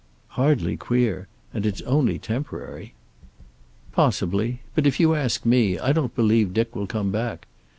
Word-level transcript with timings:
"Hardly 0.29 0.77
queer. 0.77 1.27
And 1.53 1.63
it's 1.63 1.83
only 1.83 2.17
temporary." 2.17 2.95
"Possibly. 3.91 4.61
But 4.73 4.87
if 4.87 4.99
you 4.99 5.13
ask 5.13 5.45
me, 5.45 5.77
I 5.77 5.91
don't 5.91 6.15
believe 6.15 6.55
Dick 6.55 6.75
will 6.75 6.87
come 6.87 7.11
back. 7.11 7.45